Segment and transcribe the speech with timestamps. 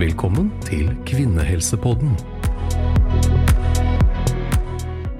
[0.00, 2.14] Velkommen til Kvinnehelsepodden.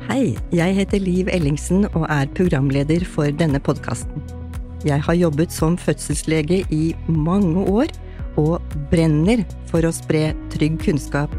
[0.06, 4.24] Hei, jeg heter Liv Ellingsen og er programleder for denne podkasten.
[4.88, 7.92] Jeg har jobbet som fødselslege i mange år
[8.40, 11.34] og brenner for å spre trygg kunnskap.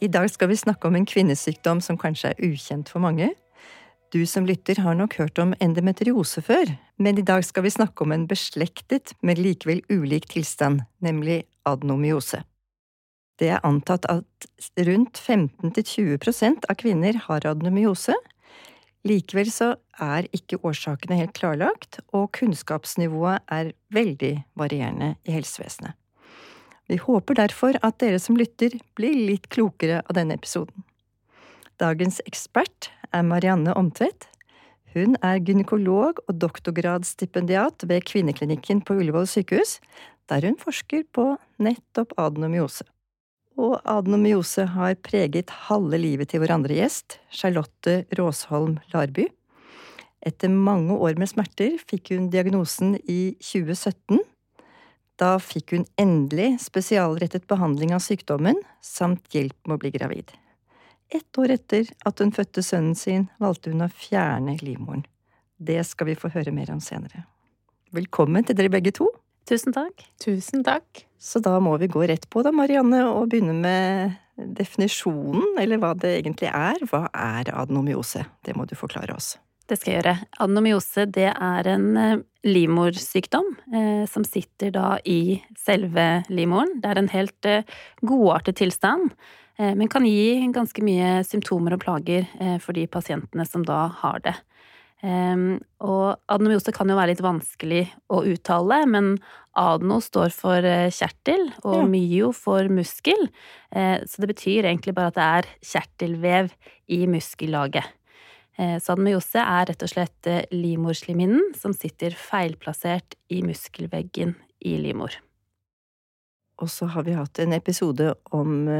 [0.00, 3.34] I dag skal vi snakke om en kvinnesykdom som kanskje er ukjent for mange.
[4.14, 6.68] Du som lytter har nok hørt om endometriose før,
[7.02, 12.44] men i dag skal vi snakke om en beslektet, men likevel ulik tilstand, nemlig adenomyose.
[13.42, 14.46] Det er antatt at
[14.86, 18.14] rundt 15–20% av kvinner har adenomyose.
[19.02, 25.98] Likevel så er ikke årsakene helt klarlagt, og kunnskapsnivået er veldig varierende i helsevesenet.
[26.86, 30.86] Vi håper derfor at dere som lytter, blir litt klokere av denne episoden.
[31.82, 34.28] Dagens ekspert er Marianne Omtvedt.
[34.94, 39.80] Hun er gynekolog og doktorgradsstipendiat ved Kvinneklinikken på Ullevål sykehus,
[40.30, 42.86] der hun forsker på nettopp adenomyose.
[43.58, 49.26] Og adenomyose har preget halve livet til vår andre gjest, Charlotte Råsholm Larby.
[50.22, 54.22] Etter mange år med smerter fikk hun diagnosen i 2017.
[55.18, 60.34] Da fikk hun endelig spesialrettet behandling av sykdommen, samt hjelp med å bli gravid.
[61.14, 65.04] Ett år etter at hun fødte sønnen sin, valgte hun å fjerne livmoren.
[65.62, 67.22] Det skal vi få høre mer om senere.
[67.94, 69.06] Velkommen til dere begge to.
[69.46, 70.02] Tusen takk.
[70.18, 71.04] Tusen takk.
[71.22, 74.16] Så da må vi gå rett på da, Marianne, og begynne med
[74.58, 76.82] definisjonen, eller hva det egentlig er.
[76.90, 78.24] Hva er adenomyose?
[78.42, 79.36] Det må du forklare oss.
[79.70, 80.16] Det skal jeg gjøre.
[80.42, 86.80] Adenomyose det er en eh, livmorsykdom eh, som sitter da i selve livmoren.
[86.82, 89.14] Det er en helt eh, godartet tilstand
[89.58, 94.24] men kan gi ganske mye symptomer og plager eh, for de pasientene som da har
[94.24, 94.34] det.
[95.04, 99.10] Og adenomyose kan jo være litt vanskelig å uttale, men
[99.52, 103.26] adeno står for eh, kjertel, og myo for muskel.
[103.74, 106.48] Så det betyr egentlig bare at det er kjertelvev
[106.94, 107.84] i muskellaget.
[108.54, 115.18] Så adenomyose er rett og slett livmorslimhinnen som sitter feilplassert i muskelveggen i livmor.
[116.62, 118.70] Og så har vi hatt en episode om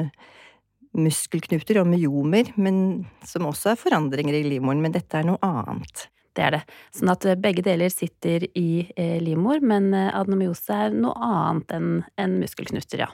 [0.94, 4.82] muskelknuter og myomer, men som også er forandringer i livmoren.
[4.84, 6.08] Men dette er noe annet.
[6.34, 6.62] Det er det.
[6.94, 11.74] Sånn at eh, begge deler sitter i eh, livmor, men eh, adenomyose er noe annet
[11.76, 11.90] enn
[12.20, 13.10] en muskelknuter, ja.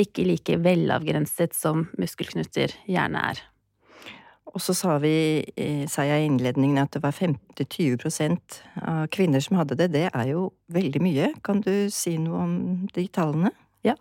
[0.00, 3.42] Ikke like velavgrenset som muskelknuter gjerne er.
[4.52, 5.44] Og så sa vi,
[5.88, 8.32] sa jeg i innledningen at det var 15–20
[8.80, 9.90] av kvinner som hadde det.
[9.94, 11.28] Det er jo veldig mye.
[11.44, 12.56] Kan du si noe om
[12.92, 13.52] de tallene?
[13.84, 13.94] Ja.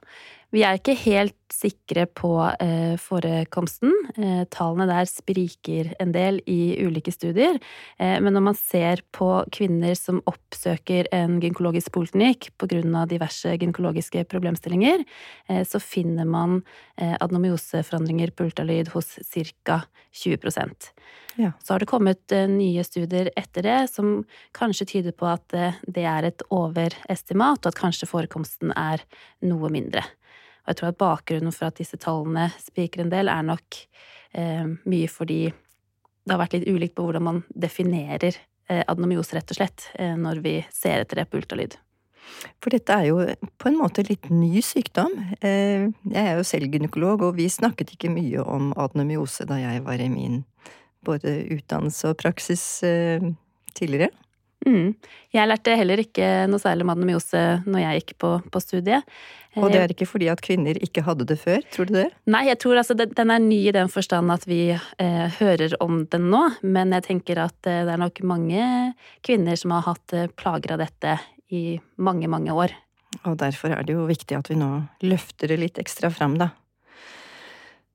[0.52, 3.94] Vi er ikke helt sikre på eh, forekomsten.
[4.18, 7.56] Eh, tallene der spriker en del i ulike studier.
[7.96, 13.06] Eh, men når man ser på kvinner som oppsøker en gynekologisk poliklinikk pga.
[13.08, 15.06] diverse gynekologiske problemstillinger,
[15.48, 16.62] eh, så finner man
[16.98, 19.20] eh, adenomyoseforandringer på ultralyd hos
[19.64, 19.84] ca.
[20.12, 20.52] 20
[21.40, 21.54] ja.
[21.64, 25.48] Så har det kommet eh, nye studier etter det som kanskje tyder på at
[25.88, 29.00] det er et overestimat, og at kanskje forekomsten er
[29.48, 30.04] noe mindre.
[30.62, 33.82] Og jeg tror at bakgrunnen for at disse tallene spiker en del, er nok
[34.38, 38.36] eh, mye fordi det har vært litt ulikt på hvordan man definerer
[38.70, 41.80] eh, adenomyose, rett og slett, eh, når vi ser etter det på ultralyd.
[42.62, 43.24] For dette er jo
[43.60, 45.14] på en måte litt ny sykdom.
[45.42, 49.84] Eh, jeg er jo selv gynekolog, og vi snakket ikke mye om adenomyose da jeg
[49.88, 50.44] var i min
[51.06, 53.24] både utdannelse og praksis eh,
[53.78, 54.12] tidligere.
[54.68, 54.94] Mm.
[55.34, 59.08] Jeg lærte heller ikke noe særlig om adenomyose når jeg gikk på, på studiet.
[59.60, 62.06] Og det er ikke fordi at kvinner ikke hadde det før, tror du det?
[62.32, 66.06] Nei, jeg tror altså den er ny i den forstand at vi eh, hører om
[66.14, 66.46] den nå.
[66.64, 68.64] Men jeg tenker at eh, det er nok mange
[69.28, 71.18] kvinner som har hatt eh, plager av dette
[71.52, 72.72] i mange, mange år.
[73.28, 74.72] Og derfor er det jo viktig at vi nå
[75.04, 76.54] løfter det litt ekstra fram, da.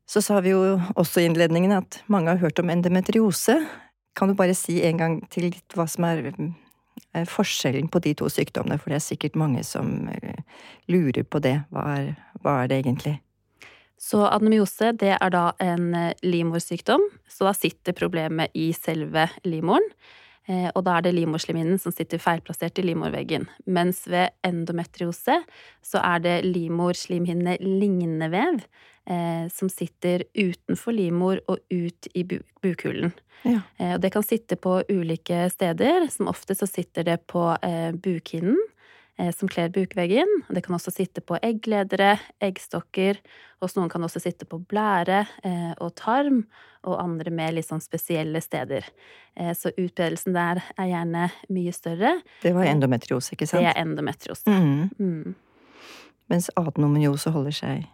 [0.06, 3.56] Så sa vi jo også i innledningen at mange har hørt om endometriose.
[4.16, 6.32] Kan du bare si en gang til litt hva som er
[7.16, 10.42] Eh, forskjellen på de to sykdommene, for det er sikkert mange som eh,
[10.92, 11.58] lurer på det.
[11.72, 12.12] Hva er,
[12.42, 13.16] hva er det egentlig?
[14.00, 19.90] Så adenomyose det er da en eh, livmorsykdom, så da sitter problemet i selve livmoren.
[20.46, 23.48] Og da er det livmorslimhinnen som sitter feilplassert i livmorveggen.
[23.66, 25.40] Mens ved endometriose
[25.82, 28.60] så er det livmorslimhinne-lignende vev
[29.06, 33.12] eh, som sitter utenfor livmor og ut i bu bukhulen.
[33.46, 33.60] Ja.
[33.78, 36.08] Eh, og det kan sitte på ulike steder.
[36.10, 38.58] Som ofte så sitter det på eh, bukhinnen.
[39.18, 40.28] eh, som kler bukveggen.
[40.48, 43.16] Det kan også sitte på eggledere, eggstokker.
[43.62, 46.42] Hos noen kan det også sitte på blære eh, og tarm,
[46.84, 48.84] og andre med litt sånn spesielle steder.
[49.34, 52.12] Eh, så utbredelsen der er gjerne mye større.
[52.42, 53.64] Det var endometriose, ikke sant?
[53.64, 54.44] Det er endometriose.
[54.52, 54.90] Mm.
[55.00, 55.34] Mm.
[56.28, 57.86] Mens adenomyose holder seg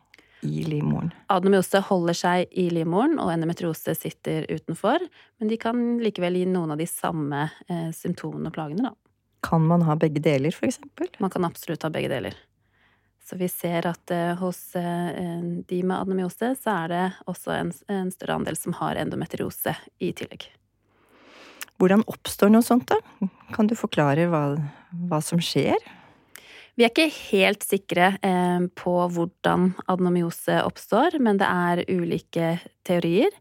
[0.43, 1.13] i livmoren.
[1.33, 5.05] Adenomyose holder seg i livmoren, og endometriose sitter utenfor.
[5.39, 8.97] Men de kan likevel gi noen av de samme eh, symptomene og plagene, da.
[9.43, 11.11] Kan man ha begge deler, eksempel?
[11.23, 12.37] Man kan absolutt ha begge deler.
[13.23, 17.73] Så vi ser at eh, hos eh, de med adenomyose, så er det også en,
[17.91, 20.49] en større andel som har endometriose i tillegg.
[21.79, 23.29] Hvordan oppstår noe sånt, da?
[23.55, 24.45] Kan du forklare hva,
[25.11, 25.79] hva som skjer?
[26.73, 32.55] Vi er ikke helt sikre eh, på hvordan adenomyose oppstår, men det er ulike
[32.89, 33.35] teorier.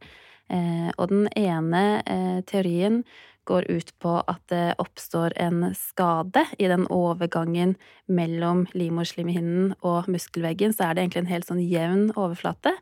[0.51, 3.05] Eh, og den ene eh, teorien
[3.47, 7.77] går ut på at det oppstår en skade i den overgangen
[8.11, 10.75] mellom livmorslimhinnen og muskelveggen.
[10.75, 12.75] Så er det egentlig en helt sånn jevn overflate.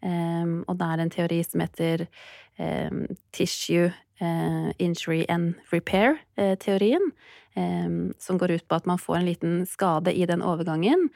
[0.00, 2.06] Og det er en teori som heter
[3.36, 3.90] tissue
[4.20, 7.12] injury and repair-teorien.
[7.54, 11.08] Uh, um, som går ut på at man får en liten skade i den overgangen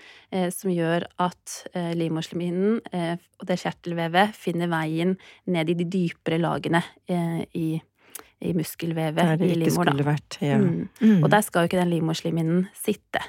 [0.55, 1.53] som gjør at
[1.95, 5.15] livmorslimhinnen og det kjertelvevet finner veien
[5.47, 7.77] ned i de dypere lagene i,
[8.43, 9.93] i muskelvevet i livmor.
[10.03, 10.59] Vært, ja.
[10.59, 10.89] mm.
[10.99, 11.21] Mm.
[11.21, 13.23] Og der skal jo ikke den livmorslimhinnen sitte.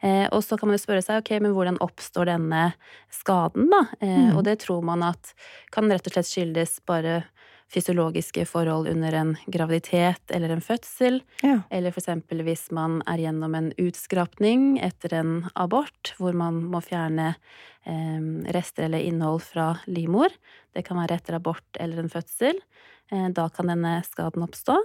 [0.00, 2.68] Eh, og så kan man jo spørre seg ok, men hvordan oppstår denne
[3.10, 3.82] skaden, da?
[3.98, 4.36] Eh, mm.
[4.38, 5.32] Og det tror man at
[5.74, 7.24] kan rett og slett skyldes bare
[7.72, 11.20] fysiologiske forhold under en graviditet eller en fødsel.
[11.44, 11.60] Ja.
[11.70, 17.34] Eller eksempel hvis man er gjennom en utskrapning etter en abort, hvor man må fjerne
[17.84, 20.32] eh, rester eller innhold fra livmor.
[20.72, 22.60] Det kan være etter abort eller en fødsel.
[23.12, 24.78] Eh, da kan denne skaden oppstå.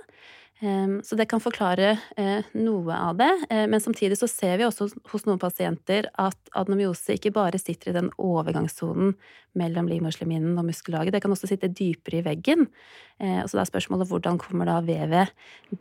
[1.04, 3.32] Så det kan forklare eh, noe av det.
[3.52, 7.92] Eh, men samtidig så ser vi også hos noen pasienter at adenomyose ikke bare sitter
[7.92, 9.12] i den overgangssonen
[9.60, 12.70] mellom livmorslimhinnen og muskellaget, det kan også sitte dypere i veggen.
[13.20, 15.34] Eh, så da er spørsmålet hvordan kommer da vevet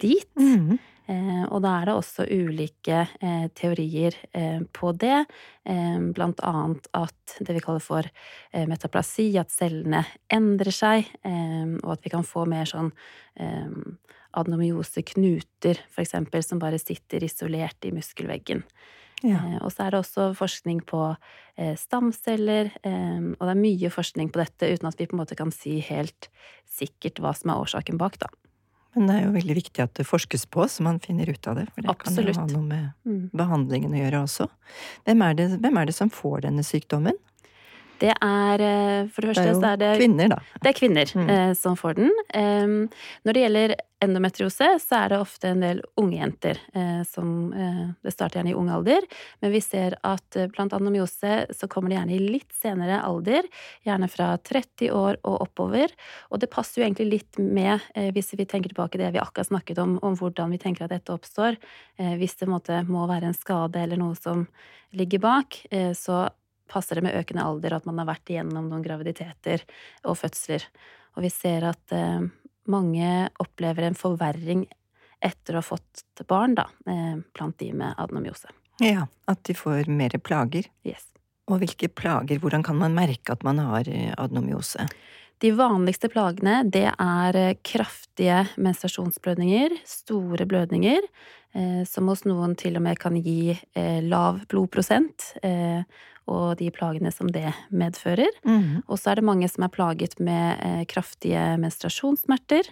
[0.03, 0.29] dit?
[0.41, 0.81] Mm.
[1.51, 3.01] Og da er det også ulike
[3.59, 4.15] teorier
[4.73, 5.25] på det,
[6.15, 8.07] blant annet at det vi kaller for
[8.71, 12.93] metaplasi, at cellene endrer seg, og at vi kan få mer sånn
[14.33, 18.65] adenomyose knuter, eksempel, som bare sitter isolert i muskelveggen.
[19.23, 19.39] Ja.
[19.39, 21.01] Eh, og så er det også forskning på
[21.57, 25.23] eh, stamceller, eh, og det er mye forskning på dette uten at vi på en
[25.23, 26.31] måte kan si helt
[26.71, 28.33] sikkert hva som er årsaken bak, da.
[28.93, 31.57] Men det er jo veldig viktig at det forskes på, så man finner ut av
[31.57, 31.65] det.
[31.73, 32.37] For det Absolutt.
[32.37, 33.23] kan jo ha noe med mm.
[33.41, 34.49] behandlingen å gjøre også.
[35.07, 37.17] Hvem er, det, hvem er det som får denne sykdommen?
[38.03, 40.43] Det er eh, For det første det er så er det kvinner, da.
[40.59, 41.33] Det er kvinner mm.
[41.37, 42.13] eh, som får den.
[42.35, 42.77] Eh,
[43.23, 47.85] når det gjelder endometriose, så er det ofte en del unge jenter eh, som eh,
[48.03, 49.07] Det starter gjerne i ung alder,
[49.43, 53.47] men vi ser at eh, blant anomyose så kommer det gjerne i litt senere alder,
[53.87, 55.95] gjerne fra 30 år og oppover.
[56.31, 57.83] Og det passer jo egentlig litt med,
[58.15, 61.15] hvis vi tenker tilbake det vi akkurat snakket om, om hvordan vi tenker at dette
[61.15, 61.59] oppstår.
[62.19, 64.47] hvis det måte, må være en skade eller noe som
[64.97, 65.59] ligger bak,
[65.97, 66.27] så
[66.71, 69.65] passer det med økende alder at man har vært igjennom noen graviditeter
[70.09, 70.65] og fødsler.
[71.17, 72.25] Og vi ser at eh,
[72.73, 73.13] mange
[73.43, 74.67] opplever en forverring
[75.23, 78.51] etter å ha fått barn, da, eh, blant de med adenomyose.
[78.83, 80.67] Ja, at de får mer plager.
[80.87, 81.05] Yes.
[81.51, 84.89] Og hvilke plager, hvordan kan man merke at man har eh, adenomyose?
[85.43, 91.09] De vanligste plagene det er eh, kraftige menstruasjonsblødninger, store blødninger,
[91.59, 95.83] eh, som hos noen til og med kan gi eh, lav blodprosent, eh,
[96.31, 98.31] og de plagene som det medfører.
[98.47, 98.85] Mm.
[98.87, 102.71] Og så er det mange som er plaget med kraftige menstruasjonssmerter.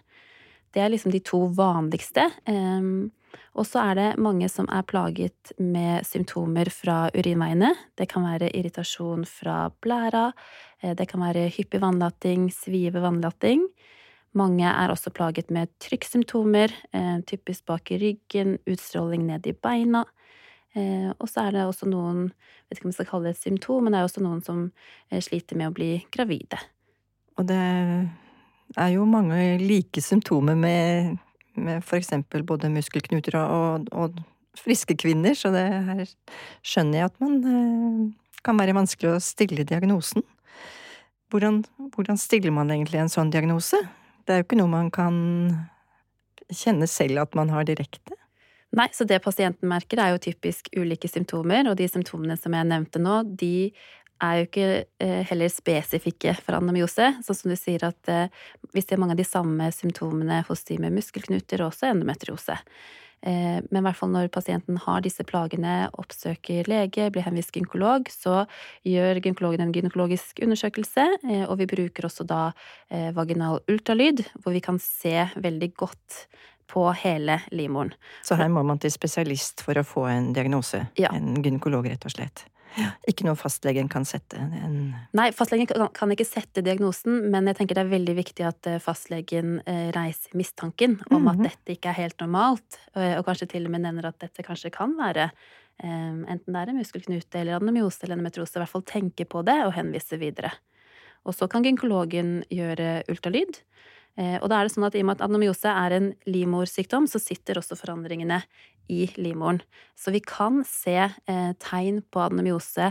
[0.71, 2.29] Det er liksom de to vanligste.
[2.47, 3.11] Um,
[3.59, 7.73] og så er det mange som er plaget med symptomer fra urinveiene.
[7.99, 10.31] Det kan være irritasjon fra blæra,
[10.83, 13.67] eh, det kan være hyppig vannlating, svive vannlating.
[14.35, 20.05] Mange er også plaget med trykksymptomer, eh, typisk bak i ryggen, utstråling ned i beina.
[20.77, 22.31] Eh, og så er det også noen,
[22.69, 24.73] vet ikke om jeg skal kalle det et symptom, men det er også noen som
[25.11, 26.59] sliter med å bli gravide.
[27.37, 27.59] Og det
[28.77, 31.19] er jo mange like symptomer med,
[31.59, 34.21] med eksempel både muskelknuter og, og,
[34.61, 36.01] friske kvinner, så det her
[36.67, 38.01] skjønner jeg at man eh,
[38.45, 40.25] kan være vanskelig å stille diagnosen.
[41.31, 41.61] Hvordan,
[41.95, 43.79] hvordan stiller man egentlig en sånn diagnose?
[44.27, 45.21] Det er jo ikke noe man kan
[46.51, 48.19] kjenne selv at man har direkte.
[48.77, 52.69] Nei, så det pasienten merker er jo typisk ulike symptomer, og de symptomene som jeg
[52.71, 53.71] nevnte nå, de
[54.23, 54.69] er jo ikke
[55.03, 57.11] eh, heller spesifikke for anemyose.
[57.27, 58.33] Sånn som du sier at eh,
[58.77, 62.59] vi ser mange av de samme symptomene hos de med muskelknuter og også endometriose.
[63.21, 68.47] Men i hvert fall når pasienten har disse plagene, oppsøker lege, blir henvist gynekolog, så
[68.89, 71.05] gjør gynekologen en gynekologisk undersøkelse,
[71.43, 72.47] og vi bruker også da
[73.13, 76.23] vaginal ultralyd, hvor vi kan se veldig godt
[76.73, 77.93] på hele livmoren.
[78.25, 80.85] Så her må man til spesialist for å få en diagnose?
[81.01, 81.11] Ja.
[81.17, 82.45] En gynekolog, rett og slett?
[83.11, 84.77] Ikke noe fastlegen kan sette en
[85.17, 88.81] Nei, fastlegen kan ikke sette diagnosen, men jeg tenker det er veldig viktig at eh,
[88.83, 91.49] fastlegen eh, reiser mistanken om at mhm.
[91.49, 94.95] dette ikke er helt normalt, og kanskje til og med nevner at dette kanskje kan
[94.99, 99.27] være eh, enten det er en muskelknute eller adenomyose eller endometriose, i hvert fall tenke
[99.29, 100.53] på det og henvise videre.
[101.29, 103.61] Og så kan gynekologen gjøre ultralyd.
[104.19, 107.07] Eh, og da er det sånn at i og med at adenomyose er en livmorsykdom,
[107.11, 108.43] så sitter også forandringene
[108.91, 109.63] i livmoren.
[109.99, 112.91] Så vi kan se eh, tegn på adenomyose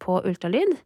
[0.00, 0.76] på ultralyd.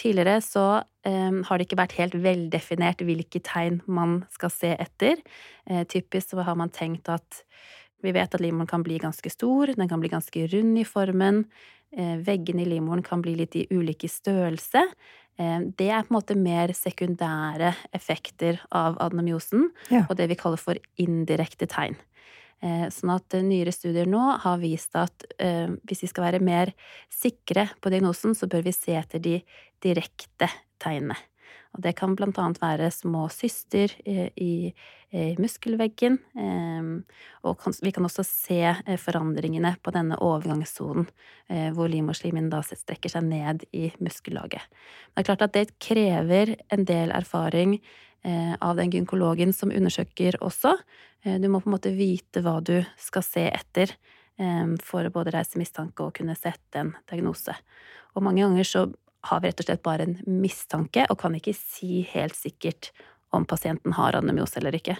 [0.00, 0.66] Tidligere så
[1.06, 5.20] eh, har det ikke vært helt veldefinert hvilke tegn man skal se etter.
[5.68, 7.44] Eh, typisk så har man tenkt at
[8.00, 11.44] vi vet at livmoren kan bli ganske stor, den kan bli ganske rund i formen.
[11.90, 14.86] Eh, veggene i livmoren kan bli litt i ulike størrelse.
[15.40, 20.04] Eh, det er på en måte mer sekundære effekter av adenomyosen, ja.
[20.08, 21.96] og det vi kaller for indirekte tegn.
[22.60, 26.74] Eh, sånn at nyere studier nå har vist at eh, hvis vi skal være mer
[27.08, 29.38] sikre på diagnosen, så bør vi se etter de
[29.80, 30.50] direkte
[30.82, 31.16] tegnene.
[31.76, 36.18] Og det kan blant annet være små syster i, i muskelveggen.
[37.46, 41.06] Og vi kan også se eh, forandringene på denne overgangssonen,
[41.50, 44.66] eh, hvor livmorslimen da strekker seg ned i muskellaget.
[45.12, 50.40] Det er klart at det krever en del erfaring eh, av den gynkologen som undersøker
[50.42, 50.74] også.
[51.20, 53.90] Du må på en måte vite hva du skal se etter
[54.80, 57.52] for å både reise mistanke og kunne sette en diagnose.
[58.16, 58.86] Og mange ganger så
[59.28, 62.90] har vi rett og slett bare en mistanke, og kan ikke si helt sikkert
[63.36, 64.96] om pasienten har adenomyose eller ikke.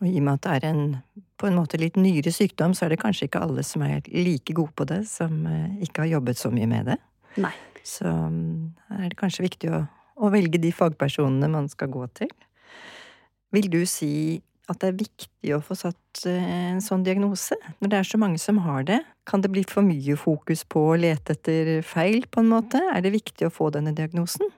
[0.00, 0.86] Og i og med at det er en
[1.38, 4.54] på en måte litt nyere sykdom, så er det kanskje ikke alle som er like
[4.56, 6.96] gode på det, som eh, ikke har jobbet så mye med det.
[7.42, 7.52] Nei.
[7.84, 9.84] Så mm, er det kanskje viktig å,
[10.16, 12.32] å velge de fagpersonene man skal gå til.
[13.54, 14.40] Vil du si
[14.70, 17.56] at det er viktig å få satt eh, en sånn diagnose?
[17.82, 20.82] Når det er så mange som har det, kan det bli for mye fokus på
[20.90, 22.80] å lete etter feil, på en måte?
[22.94, 24.52] Er det viktig å få denne diagnosen?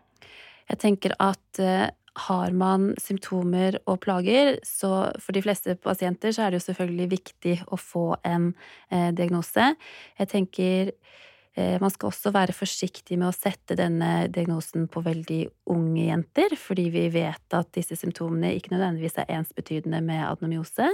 [0.70, 1.86] Jeg tenker at uh,
[2.26, 7.12] har man symptomer og plager, så for de fleste pasienter så er det jo selvfølgelig
[7.12, 9.72] viktig å få en uh, diagnose.
[10.18, 15.38] Jeg tenker Eh, man skal også være forsiktig med å sette denne diagnosen på veldig
[15.72, 20.90] unge jenter, fordi vi vet at disse symptomene ikke nødvendigvis er ensbetydende med adenomyose.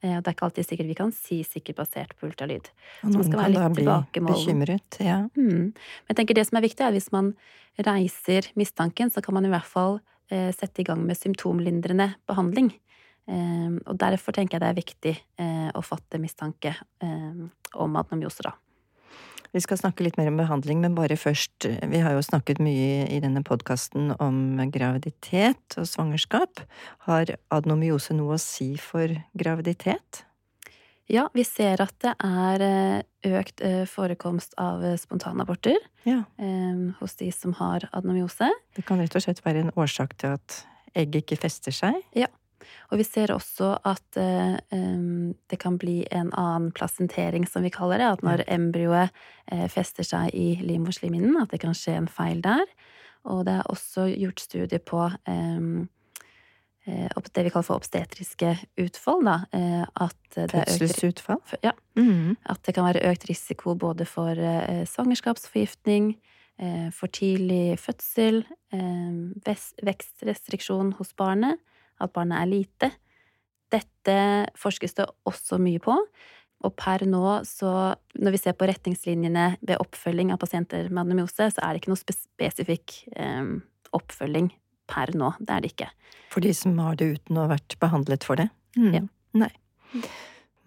[0.00, 2.70] Eh, det er ikke alltid sikkert vi kan si sikkert basert på ultralyd.
[3.04, 5.22] Og noen kan da bli bekymret, ja.
[5.36, 5.72] Mm.
[5.74, 7.34] Men jeg tenker det som er viktig, er at hvis man
[7.80, 10.00] reiser mistanken, så kan man i hvert fall
[10.32, 12.72] eh, sette i gang med symptomlindrende behandling.
[13.30, 15.10] Og derfor tenker jeg det er viktig
[15.78, 16.72] å fatte mistanke
[17.78, 18.56] om adenomyose, da.
[19.50, 23.06] Vi skal snakke litt mer om behandling, men bare først Vi har jo snakket mye
[23.10, 26.62] i denne podkasten om graviditet og svangerskap.
[27.08, 30.24] Har adenomyose noe å si for graviditet?
[31.10, 36.22] Ja, vi ser at det er eh, økt eh, forekomst av eh, spontanaborter ja.
[37.00, 38.46] hos de som har adenomyose.
[38.76, 40.60] Det kan rett og slett være en årsak til at
[40.94, 41.98] egget ikke fester seg?
[42.14, 42.30] Ja.
[42.90, 44.56] Og vi ser også at eh,
[45.50, 48.08] det kan bli en annen plasentering, som vi kaller det.
[48.16, 49.14] At når embryoet
[49.52, 52.66] eh, fester seg i livmorslimhinnen, at det kan skje en feil der.
[53.30, 55.86] Og det er også gjort studier på eh,
[56.90, 59.22] det vi kaller for obstetriske utfall.
[59.28, 59.36] Da.
[59.94, 61.38] At Fødselsutfall?
[61.62, 61.76] Ja.
[61.94, 62.34] Mm.
[62.48, 64.34] At det kan være økt risiko både for
[64.88, 66.16] svangerskapsforgiftning,
[66.96, 68.42] for tidlig fødsel,
[69.86, 71.60] vekstrestriksjon hos barnet
[72.00, 72.90] at barnet er lite.
[73.70, 74.18] Dette
[74.58, 75.96] forskes det også mye på.
[76.60, 81.48] Og per nå, så når vi ser på retningslinjene ved oppfølging av pasienter med adenomyose,
[81.54, 83.54] så er det ikke noe spesifikk eh,
[83.96, 84.50] oppfølging
[84.90, 85.32] per nå.
[85.40, 85.88] Det er det ikke.
[86.32, 88.50] For de som har det uten å ha vært behandlet for det?
[88.76, 88.92] Mm.
[88.92, 89.02] Ja.
[89.40, 89.50] Nei.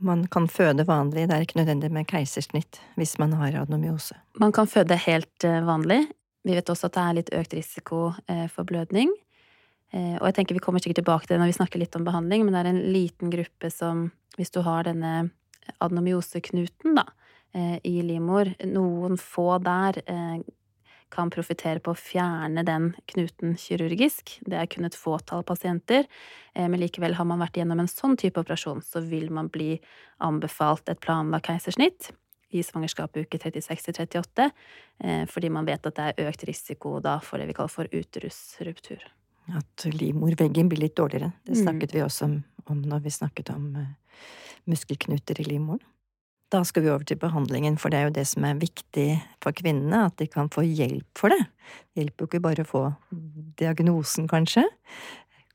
[0.03, 4.17] Man kan føde vanlig, det er ikke nødvendig med keisersnitt hvis man har adenomyose?
[4.41, 6.01] Man kan føde helt eh, vanlig.
[6.43, 9.13] Vi vet også at det er litt økt risiko eh, for blødning.
[9.93, 12.07] Eh, og jeg tenker vi kommer sikkert tilbake til det når vi snakker litt om
[12.07, 14.07] behandling, men det er en liten gruppe som,
[14.39, 15.29] hvis du har denne
[15.77, 16.97] adenomyoseknuten,
[17.53, 20.41] eh, i livmor, noen få der eh,
[21.13, 24.39] kan profitere på å fjerne den knuten kirurgisk.
[24.49, 26.07] Det er kun et fåtall pasienter,
[26.57, 29.75] men likevel har man vært gjennom en sånn type operasjon, så vil man bli
[30.25, 32.09] anbefalt et planlagt keisersnitt
[32.49, 34.49] i svangerskapet uke 36-38,
[35.29, 39.05] fordi man vet at det er økt risiko da for det vi kaller for uterusruptur.
[39.51, 41.33] At livmorveggen blir litt dårligere.
[41.43, 41.63] Det mm.
[41.63, 41.95] snakket mm.
[41.97, 42.37] vi også om,
[42.71, 44.21] om, når vi snakket om uh,
[44.69, 45.83] muskelknuter i livmoren.
[46.53, 49.07] Da skal vi over til behandlingen, for det er jo det som er viktig
[49.41, 51.41] for kvinnene, at de kan få hjelp for det.
[51.89, 52.81] Det hjelper jo ikke bare å få
[53.57, 54.67] diagnosen, kanskje.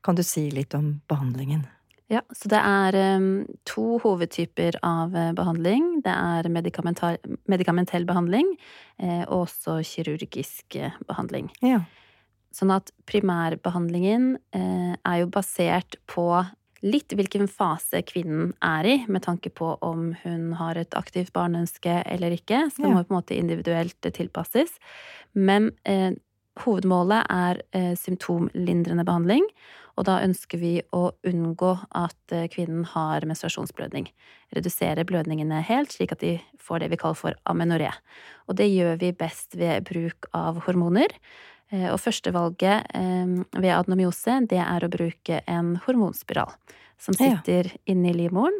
[0.03, 1.63] Kan du si litt om behandlingen?
[2.11, 6.01] Ja, så det er um, to hovedtyper av uh, behandling.
[6.03, 8.49] Det er medikamentell behandling
[8.97, 11.51] eh, og også kirurgisk behandling.
[11.61, 11.83] Ja.
[12.55, 16.31] Sånn at primærbehandlingen eh, er jo basert på
[16.85, 21.99] litt hvilken fase kvinnen er i, med tanke på om hun har et aktivt barneønske
[22.07, 22.65] eller ikke.
[22.71, 24.77] Så det må på en måte individuelt tilpasses.
[25.35, 26.15] Men eh,
[26.63, 29.45] hovedmålet er eh, symptomlindrende behandling.
[29.99, 34.07] Og da ønsker vi å unngå at eh, kvinnen har menstruasjonsblødning.
[34.55, 37.91] Redusere blødningene helt, slik at de får det vi kaller for amenoré.
[38.47, 41.11] Og det gjør vi best ved bruk av hormoner.
[41.69, 46.55] Eh, og førstevalget eh, ved adenomyose, det er å bruke en hormonspiral
[46.99, 47.81] som sitter ja.
[47.93, 48.57] inni livmoren.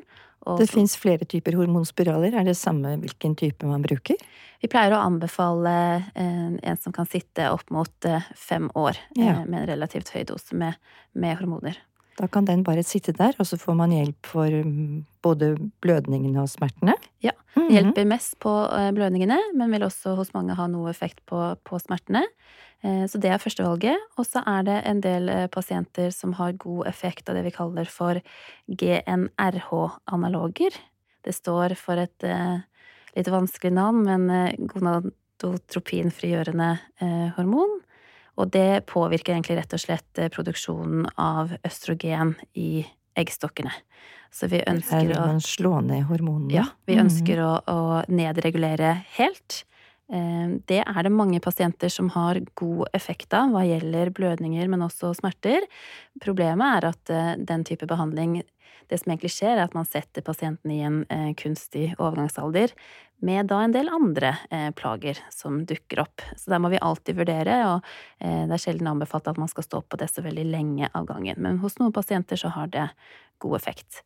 [0.60, 2.38] det fins flere typer hormonspiraler.
[2.38, 4.16] Er det samme hvilken type man bruker?
[4.62, 5.74] Vi pleier å anbefale
[6.16, 9.42] en, en som kan sitte opp mot fem år ja.
[9.44, 10.80] med en relativt høy dose med,
[11.12, 11.80] med, hormoner.
[12.20, 16.44] Da kan den bare sitte der, og så får man hjelp for mm, både blødningene
[16.44, 16.98] og smertene?
[17.24, 17.32] Ja.
[17.56, 17.72] Det -hmm.
[17.72, 22.26] hjelper mest på blødningene, men vil også hos mange ha noe effekt på, på smertene.
[22.84, 23.98] Eh, så det er førstevalget.
[24.18, 27.56] Og så er det en del eh, pasienter som har god effekt av det vi
[27.56, 28.14] kaller for
[28.68, 30.72] GNRH-analoger.
[31.26, 32.58] Det står for et eh,
[33.18, 34.24] litt vanskelig navn, men
[34.70, 36.70] gonadotropinfrigjørende
[37.36, 37.80] hormon.
[38.40, 42.86] Og det påvirker egentlig rett og slett produksjonen av østrogen i
[43.20, 43.74] eggstokkene.
[44.32, 46.54] Så vi ønsker å slå ned hormonene?
[46.54, 47.46] Ja, vi ønsker mm.
[47.46, 49.64] å, å nedregulere helt.
[50.10, 54.86] Eh, det er det mange pasienter som har god effekt av hva gjelder blødninger, men
[54.86, 55.68] også smerter.
[56.24, 58.42] Problemet er at eh, den type behandling
[58.90, 62.72] Det som egentlig skjer, er at man setter pasienten i en eh, kunstig overgangsalder
[63.22, 64.32] med da en del andre
[64.74, 66.24] plager som dukker opp.
[66.34, 67.86] Så der må vi alltid vurdere, og
[68.18, 71.38] det er sjelden anbefalt at man skal stå på det så veldig lenge av gangen.
[71.38, 72.88] Men hos noen pasienter så har det
[73.44, 74.02] god effekt.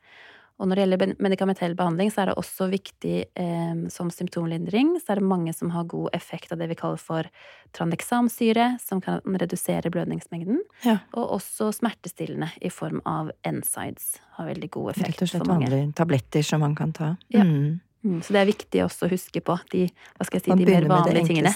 [0.62, 4.94] Og når det gjelder medikamentell behandling, så er det også viktig eh, som symptomlindring.
[5.02, 7.30] Så er det mange som har god effekt av det vi kaller for
[7.74, 10.62] tranexamsyre, som kan redusere blødningsmengden.
[10.86, 11.00] Ja.
[11.18, 15.10] Og også smertestillende i form av NSIDES har veldig god effekt for mange.
[15.10, 17.16] Rett og slett vanlige tabletter som man kan ta.
[17.34, 17.48] Ja.
[17.48, 17.82] Mm.
[18.04, 19.86] Mm, så det er viktig også å huske på de,
[20.18, 21.54] hva skal jeg si, de mer vanlige tingene.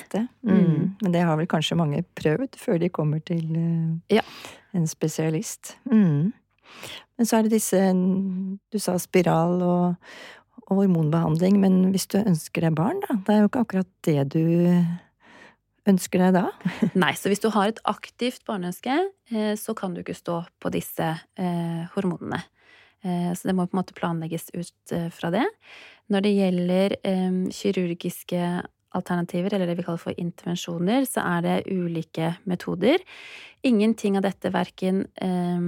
[0.47, 0.53] Mm.
[0.53, 0.83] Mm.
[1.03, 4.23] Men det har vel kanskje mange prøvd før de kommer til uh, ja.
[4.77, 5.75] en spesialist.
[5.91, 6.31] Mm.
[7.17, 7.80] Men så er det disse
[8.71, 10.12] Du sa spiral og,
[10.67, 13.17] og hormonbehandling, men hvis du ønsker deg barn, da?
[13.25, 14.45] Det er jo ikke akkurat det du
[15.88, 16.45] ønsker deg da?
[17.03, 18.99] Nei, så hvis du har et aktivt barneønske,
[19.32, 22.41] eh, så kan du ikke stå på disse eh, hormonene.
[23.06, 25.45] Eh, så det må på en måte planlegges ut fra det.
[26.12, 26.93] Når det gjelder
[27.51, 28.41] kirurgiske
[28.97, 33.03] alternativer, eller det vi kaller for intervensjoner, så er det ulike metoder.
[33.67, 35.63] Ingenting av dette, verken eh,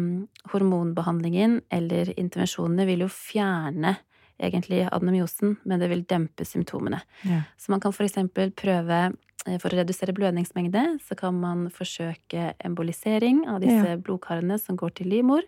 [0.54, 3.98] hormonbehandlingen eller intervensjonene, vil jo fjerne
[4.40, 7.02] egentlig adenomyosen, men det vil dempe symptomene.
[7.28, 7.44] Ja.
[7.60, 13.46] Så man kan eksempel prøve eh, for å redusere blødningsmengde, så kan man forsøke embolisering
[13.52, 14.00] av disse ja.
[14.00, 15.44] blodkarene som går til livmor.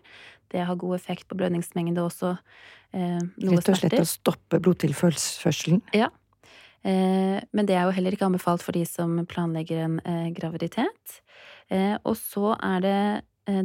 [0.52, 2.34] Det har god effekt på blødningsmengde også.
[2.92, 5.80] Eh, noe Rett og slett å stoppe blodtilførselen?
[5.96, 6.10] Ja.
[6.82, 11.20] Eh, men det er jo heller ikke anbefalt for de som planlegger en eh, graviditet.
[11.70, 13.02] Eh, og så er det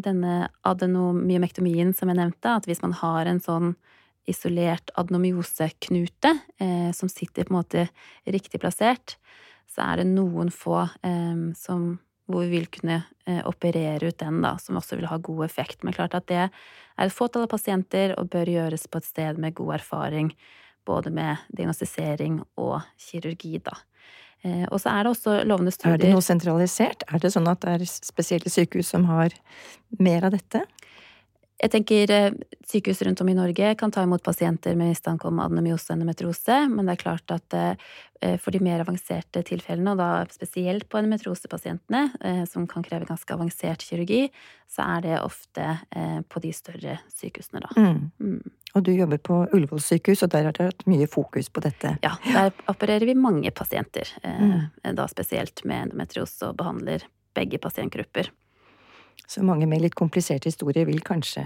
[0.01, 3.75] denne adenomyomektomien som jeg nevnte, at hvis man har en sånn
[4.25, 6.31] isolert adenomyoseknute
[6.97, 7.83] som sitter på en måte
[8.25, 9.19] riktig plassert,
[9.69, 10.81] så er det noen få
[11.61, 11.85] som
[12.25, 12.97] hvor vi vil kunne
[13.45, 15.85] operere ut den, da, som også vil ha god effekt.
[15.85, 19.37] Men klart at det er et fåtall av pasienter og bør gjøres på et sted
[19.37, 20.33] med god erfaring
[20.87, 23.75] både med diagnostisering og kirurgi, da.
[24.45, 27.05] Eh, og så er det også lovende studier Er det noe sentralisert?
[27.09, 29.33] Er det sånn at det er spesielle sykehus som har
[29.97, 30.61] mer av dette?
[31.57, 32.35] Jeg tenker eh,
[32.69, 36.57] Sykehus rundt om i Norge kan ta imot pasienter med mistanke om adenomyose og endometrose,
[36.69, 40.99] men det er klart at eh, for de mer avanserte tilfellene, og da spesielt på
[40.99, 44.23] endometrosepasientene, som kan kreve ganske avansert kirurgi,
[44.69, 45.67] så er det ofte
[46.25, 47.69] på de større sykehusene, da.
[47.77, 48.41] Mm.
[48.67, 48.77] Mm.
[48.77, 51.95] Og du jobber på Ullevål sykehus, og der har dere hatt mye fokus på dette?
[52.03, 54.95] Ja, der opererer vi mange pasienter, eh, mm.
[54.95, 58.29] da spesielt med endometriose, og behandler begge pasientgrupper.
[59.27, 61.43] Så mange med litt kompliserte historier vil kanskje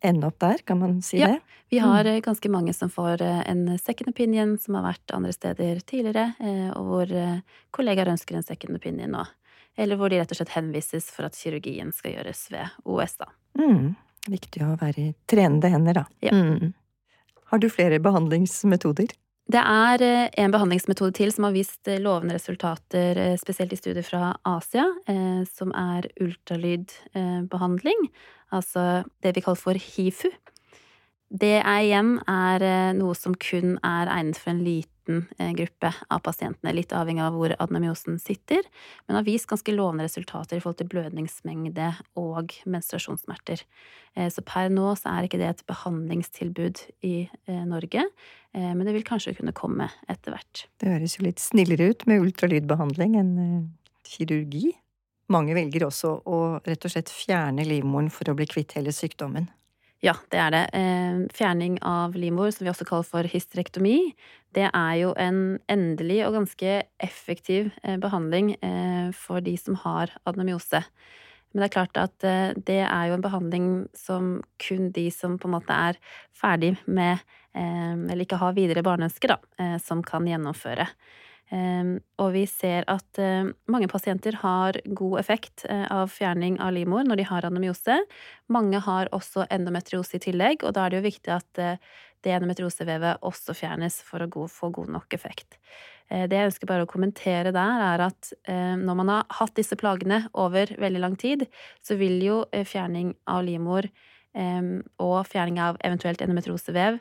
[0.00, 1.40] ende opp der, kan man si ja, det?
[1.42, 2.20] Ja, vi har mm.
[2.24, 6.32] ganske mange som får eh, en second opinion som har vært andre steder tidligere,
[6.78, 7.14] og hvor
[7.74, 9.26] kollegaer ønsker en second opinion nå.
[9.78, 13.28] Eller hvor de rett og slett henvises for at kirurgien skal gjøres ved OS, da.
[13.58, 13.94] Mm.
[14.28, 16.04] Viktig å være i trenende hender, da.
[16.24, 16.34] Ja.
[16.34, 16.74] Mm.
[17.48, 19.14] Har du flere behandlingsmetoder?
[19.48, 23.78] Det er eh, en behandlingsmetode til som har vist eh, lovende resultater, eh, spesielt i
[23.80, 24.84] studier fra Asia,
[25.48, 28.10] som er ultralydbehandling.
[28.52, 30.28] Altså det vi kaller for hifu.
[31.28, 34.97] Det er igjen er noe som kun er egnet for en liten
[35.58, 38.66] gruppe av pasientene, litt avhengig av hvor adenomyosen sitter,
[39.06, 43.64] men har vist ganske lovende resultater i forhold til blødningsmengde og menstruasjonssmerter.
[44.34, 47.14] Så per nå så er ikke det et behandlingstilbud i
[47.68, 48.04] Norge,
[48.58, 50.64] Eh, men det vil kanskje kunne komme etter hvert.
[50.80, 54.72] Det høres jo litt snillere ut med ultralydbehandling enn eh, kirurgi.
[55.32, 59.50] Mange velger også å rett og slett fjerne livmoren for å bli kvitt hele sykdommen.
[60.02, 60.64] Ja, det er det.
[60.78, 64.12] Eh, fjerning av livmor, som vi også kaller for hysterektomi,
[64.54, 68.54] det er jo en endelig og ganske effektiv behandling
[69.12, 70.80] for de som har adenomyose.
[71.52, 75.38] Men det er klart at eh, det er jo en behandling som kun de som
[75.40, 75.96] på en måte er
[76.36, 77.22] ferdig med,
[77.56, 80.88] eh, eller ikke har videre barneønsker, da, eh, som kan gjennomføre.
[81.50, 83.20] Og vi ser at
[83.72, 87.96] mange pasienter har god effekt av fjerning av livmor når de har anomyose.
[88.52, 91.62] Mange har også endometriose i tillegg, og da er det jo viktig at
[92.24, 95.58] det endometriosevevet også fjernes for å få god nok effekt.
[96.08, 99.56] Eh, det jeg ønsker bare å kommentere der, er at eh, når man har hatt
[99.58, 101.46] disse plagene over veldig lang tid,
[101.84, 103.90] så vil jo eh, fjerning av livmor
[104.38, 106.98] og fjerning av eventuelt endometrosevev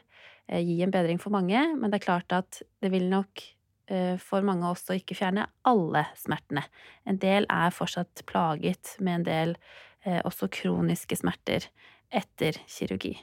[0.64, 3.44] gi en bedring for mange, men det er klart at det vil nok
[4.19, 6.65] for mange også ikke fjerne alle smertene.
[7.08, 9.54] En del er fortsatt plaget med en del
[10.28, 11.69] også kroniske smerter
[12.12, 13.13] etter kirurgi.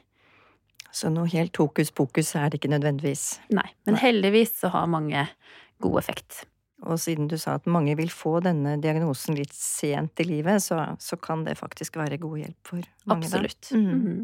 [0.95, 3.27] Så noe helt hokus pokus er det ikke nødvendigvis?
[3.53, 5.25] Nei, men heldigvis så har mange
[5.83, 6.45] god effekt.
[6.85, 10.81] Og siden du sa at mange vil få denne diagnosen litt sent i livet, så,
[11.01, 13.27] så kan det faktisk være god hjelp for mange.
[13.27, 13.71] Absolutt.
[13.71, 13.85] Mm.
[13.85, 14.23] Mm -hmm.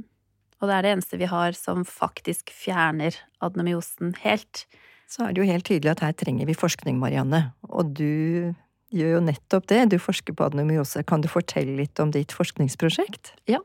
[0.62, 4.68] Og det er det eneste vi har som faktisk fjerner adenomyosen helt.
[5.12, 7.50] Så er det jo helt tydelig at her trenger vi forskning, Marianne.
[7.68, 8.54] Og du
[8.96, 9.82] gjør jo nettopp det.
[9.92, 11.04] Du forsker på adenomyose.
[11.08, 13.34] Kan du fortelle litt om ditt forskningsprosjekt?
[13.52, 13.60] Ja.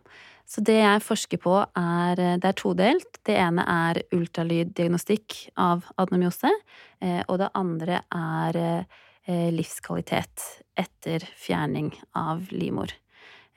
[0.47, 3.19] Så det jeg forsker på, er Det er todelt.
[3.27, 6.53] Det ene er ultralyddiagnostikk av adenomyose.
[7.03, 8.59] Eh, og det andre er
[9.27, 10.45] eh, livskvalitet
[10.79, 12.95] etter fjerning av livmor.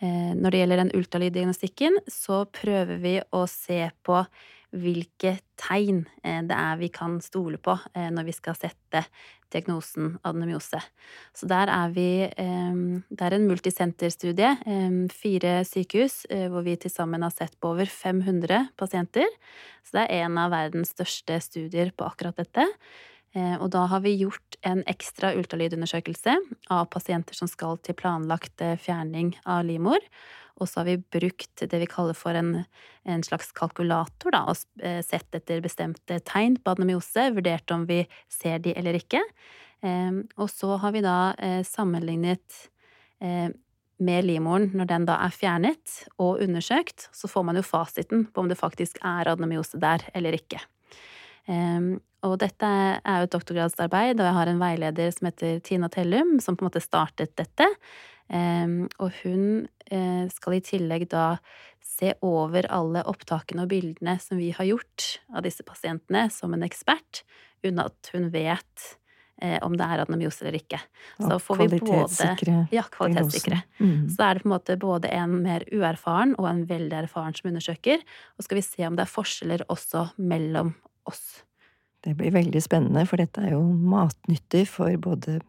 [0.02, 4.24] Eh, når det gjelder den ultralyddiagnostikken, så prøver vi å se på
[4.76, 9.04] hvilke tegn eh, det er vi kan stole på eh, når vi skal sette
[9.50, 10.78] diagnosen adenomyose.
[11.34, 12.80] Så der er vi eh,
[13.10, 14.56] Det er en multisenterstudie,
[15.14, 19.28] fire sykehus, hvor vi til sammen har sett på over 500 pasienter.
[19.84, 22.66] Så det er en av verdens største studier på akkurat dette.
[23.62, 26.34] Og da har vi gjort en ekstra ultralydundersøkelse
[26.74, 30.02] av pasienter som skal til planlagt fjerning av livmor.
[30.60, 32.66] Og så har vi brukt det vi kaller for en,
[33.08, 38.04] en slags kalkulator, da, og eh, sett etter bestemte tegn på adenomyose, vurdert om vi
[38.32, 39.24] ser de eller ikke.
[39.86, 42.66] Ehm, og så har vi da eh, sammenlignet
[43.24, 43.48] eh,
[44.00, 48.44] med livmoren når den da er fjernet og undersøkt, så får man jo fasiten på
[48.44, 50.62] om det faktisk er adenomyose der eller ikke.
[51.52, 55.88] Ehm, og dette er jo et doktorgradsarbeid, og jeg har en veileder som heter Tina
[55.92, 57.68] Tellum, som på en måte startet dette.
[58.30, 59.44] Og hun
[59.90, 61.40] eh, skal i tillegg da
[61.82, 66.66] se over alle opptakene og bildene som vi har gjort av disse pasientene, som en
[66.66, 67.24] ekspert,
[67.64, 68.86] uten at hun vet
[69.42, 70.80] eh, om det er adenomyose eller ikke.
[71.18, 73.62] Så får vi både Ja, kvalitetssikre.
[73.80, 74.08] Mm.
[74.14, 77.52] Så er det på en måte både en mer uerfaren og en veldig erfaren som
[77.52, 78.04] undersøker.
[78.38, 80.76] Og skal vi se om det er forskjeller også mellom
[81.10, 81.42] oss.
[82.06, 85.42] Det blir veldig spennende, for dette er jo matnyttig for både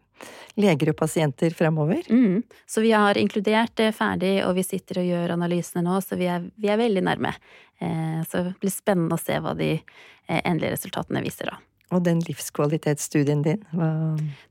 [0.59, 2.05] leger og pasienter fremover.
[2.09, 2.43] Mm.
[2.69, 6.29] Så vi har inkludert det ferdig, og vi sitter og gjør analysene nå, så vi
[6.31, 7.33] er, vi er veldig nærme.
[7.81, 11.59] Eh, så det blir spennende å se hva de eh, endelige resultatene viser da.
[11.91, 13.89] Og den livskvalitetsstudien din, hva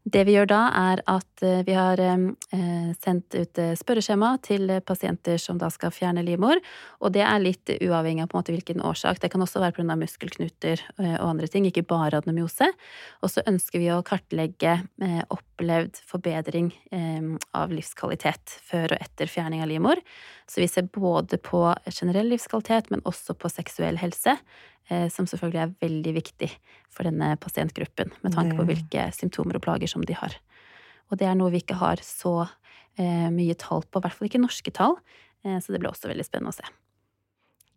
[0.05, 4.72] Det vi gjør da, er at eh, vi har eh, sendt ut eh, spørreskjema til
[4.85, 6.61] pasienter som da skal fjerne livmor,
[7.00, 9.22] og det er litt uavhengig av på en måte hvilken årsak.
[9.22, 9.96] Det kan også være pga.
[10.00, 12.68] muskelknuter og andre ting, ikke bare adenomyose.
[13.22, 14.76] Og så ønsker vi å kartlegge
[15.33, 16.70] opplevd forbedring
[17.57, 20.03] av livskvalitet før og etter fjerning av livmor.
[20.50, 24.37] Så vi ser både på generell livskvalitet, men også på seksuell helse.
[24.90, 26.48] Eh, som selvfølgelig er veldig viktig
[26.90, 30.35] for denne pasientgruppen, med tanke på hvilke symptomer og plager som de har.
[31.11, 32.48] Og det er noe vi ikke har så
[32.98, 34.98] eh, mye tall på, i hvert fall ikke norske tall,
[35.46, 36.66] eh, så det blir også veldig spennende å se.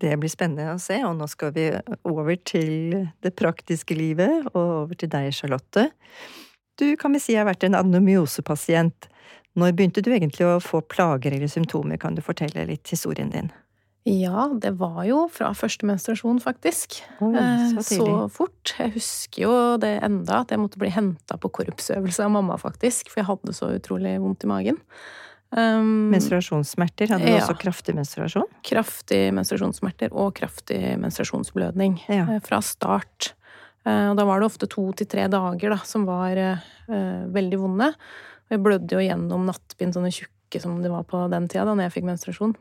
[0.02, 1.70] Det blir spennende å se, og nå skal vi
[2.10, 5.86] over til det praktiske livet, og over til deg, Charlotte.
[6.82, 9.06] Du kan vi si har vært en anomyosepasient.
[9.54, 13.54] Når begynte du egentlig å få plager eller symptomer, kan du fortelle litt historien din?
[14.06, 16.98] Ja, det var jo fra første menstruasjon, faktisk.
[17.24, 18.74] Oi, Eh, så Så fort.
[18.78, 23.08] Jeg husker jo det enda, at jeg måtte bli henta på korpsøvelse av mamma, faktisk.
[23.10, 24.78] For jeg hadde så utrolig vondt i magen.
[25.56, 27.08] Um, Menstruasjonssmerter.
[27.14, 27.40] Hadde du Ja.
[27.46, 28.50] også kraftig menstruasjon?
[28.64, 32.26] kraftig menstruasjonssmerter og kraftig menstruasjonsblødning Ja.
[32.36, 33.34] eh, fra start.
[33.86, 36.58] Eh, Og da var det ofte to til tre dager da, som var eh,
[36.90, 37.88] veldig vonde.
[37.94, 41.74] Og jeg blødde jo gjennom nattbind, sånne tjukke som det var på den tida, da
[41.76, 42.56] når jeg fikk menstruasjon.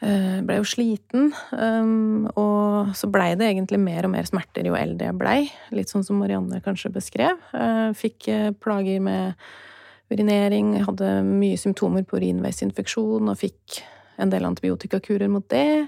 [0.00, 4.76] Eh, Ble jo sliten, um, og så blei det egentlig mer og mer smerter jo
[4.78, 5.40] eldre jeg blei.
[5.76, 7.36] Litt sånn som Marianne kanskje beskrev.
[7.52, 9.36] Eh, Fikk eh, plager med
[10.10, 13.82] urinering, jeg hadde mye symptomer på urinveisinfeksjon og fikk
[14.20, 15.84] en del antibiotikakurer mot det.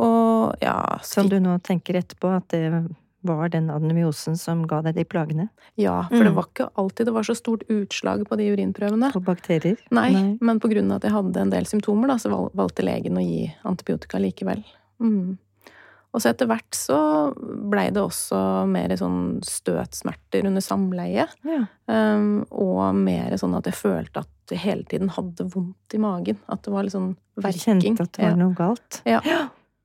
[0.00, 2.64] Og ja Som du nå tenker etterpå at det
[3.24, 5.48] var den adenomyosen som ga deg de plagene?
[5.80, 6.34] Ja, for det Mm.
[6.36, 9.12] var ikke alltid det var så stort utslag på de urinprøvene.
[9.12, 9.76] På bakterier?
[9.90, 13.16] Nei, men på grunn av at jeg hadde en del symptomer, da, så valgte legen
[13.16, 14.62] å gi antibiotika likevel.
[15.00, 15.38] Mm.
[16.14, 17.34] Og så etter hvert så
[17.68, 21.24] blei det også mer sånn støtsmerter under samleie.
[21.44, 21.64] Ja.
[21.88, 26.38] Um, og mer sånn at jeg følte at jeg hele tiden hadde vondt i magen.
[26.48, 27.80] At det var litt sånn Du verking.
[27.82, 28.36] kjente at det var ja.
[28.36, 29.00] noe galt?
[29.04, 29.20] Ja.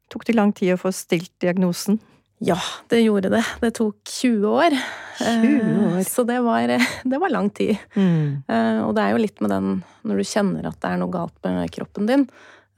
[0.10, 2.00] Tok det lang tid å få stilt diagnosen?
[2.40, 2.56] Ja,
[2.90, 3.42] det gjorde det.
[3.62, 4.76] Det tok 20 år.
[5.20, 5.98] 20 år.
[6.00, 6.68] Eh, Så det var,
[7.04, 7.78] det var lang tid.
[7.96, 8.44] Mm.
[8.48, 9.72] Eh, Og det er jo litt med den
[10.08, 12.24] når du kjenner at det er noe galt med kroppen din,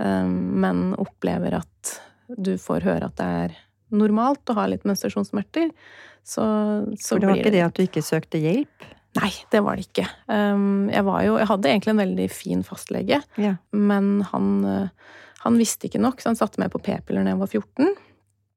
[0.02, 1.92] eh, men opplever at
[2.38, 3.58] du får høre at det er
[3.92, 5.70] normalt å ha litt menstruasjonssmerter,
[6.24, 6.44] så,
[6.98, 8.86] så For det var ikke det at du ikke søkte hjelp?
[9.20, 10.06] Nei, det var det ikke.
[10.32, 13.58] Jeg, var jo, jeg hadde egentlig en veldig fin fastlege, Ja.
[13.76, 14.48] men han,
[15.44, 17.92] han visste ikke nok, så han satte meg på p-piller da jeg var 14.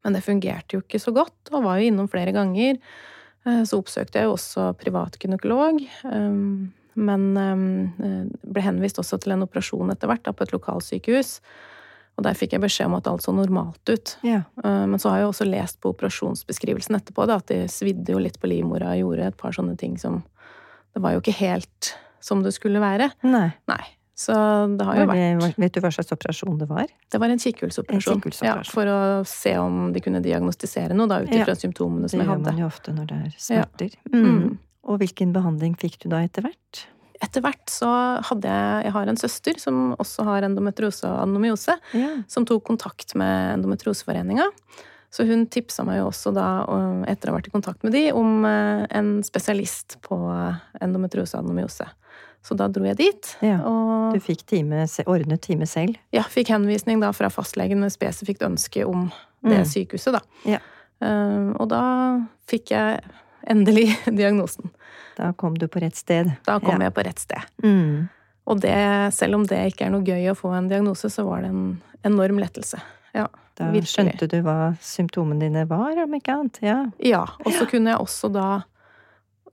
[0.05, 2.79] Men det fungerte jo ikke så godt, og var jo innom flere ganger.
[3.47, 5.81] Eh, Så oppsøkte jeg jo også privat gynekolog.
[6.05, 11.41] um, Men um, ble henvist også til en operasjon etter hvert, på et lokalsykehus.
[12.17, 14.17] Og der fikk jeg beskjed om at alt så normalt ut.
[14.23, 14.43] ja.
[14.63, 18.19] Eh, Men så har jeg også lest på operasjonsbeskrivelsen etterpå da, at de svidde jo
[18.23, 20.23] litt på livmora og gjorde et par sånne ting som
[20.95, 23.11] Det var jo ikke helt som det skulle være.
[23.25, 23.51] Nei.
[23.67, 23.83] Nei.
[24.15, 24.33] Så
[24.79, 26.87] det har jo vært vet du hva slags operasjon det var?
[27.11, 28.23] Det var en kikkhullsoperasjon.
[28.47, 31.43] Ja, for å se om de kunne diagnostisere noe, da, ut Ja.
[31.43, 33.65] ifra symptomene Det som jeg gjør man jo ofte når det er Ja.
[33.67, 33.97] smerter.
[34.13, 34.25] Mm.
[34.25, 34.59] Mm.
[34.85, 36.87] Og hvilken behandling fikk du da etter hvert?
[37.23, 41.79] Etter hvert så hadde jeg Jeg har en søster som også har endometriose og adenomyose.
[41.95, 42.23] Ja.
[42.29, 44.45] som tok kontakt med Endometrioseforeninga.
[45.11, 46.67] Så hun tipsa meg jo også da,
[47.07, 50.17] etter å ha vært i kontakt med de, om eh, en spesialist på
[50.83, 51.87] endometriose og adenomyose.
[52.45, 55.97] Så da dro jeg dit, Ja, og Du fikk time, ordnet time selv?
[56.13, 59.11] ja, fikk henvisning da fra fastlegen med spesifikt ønske om
[59.43, 59.65] det Mm.
[59.65, 60.21] sykehuset, da.
[60.45, 60.59] Ja.
[61.01, 61.81] Eh, og da
[62.47, 63.01] fikk jeg
[63.49, 64.71] endelig diagnosen.
[65.17, 66.33] Da kom du på rett sted?
[66.45, 66.89] Da kom Ja.
[66.91, 67.43] jeg på rett sted.
[67.63, 68.09] Mm.
[68.47, 71.41] Og det, selv om det ikke er noe gøy å få en diagnose, så var
[71.43, 72.81] det en enorm lettelse.
[73.15, 73.89] Ja, Da virkelig.
[74.19, 76.59] skjønte du hva symptomene dine var, om ikke annet?
[76.61, 76.87] Ja.
[77.01, 78.65] Ja, og så kunne jeg også da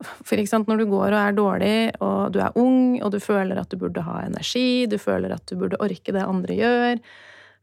[0.01, 3.69] For når du går og er dårlig, og du er ung, og du føler at
[3.69, 7.01] du burde ha energi, du føler at du burde orke det andre gjør,